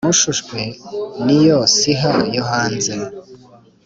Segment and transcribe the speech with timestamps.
[0.07, 0.59] mushushwe
[1.25, 2.93] n'iyo siha yo hanze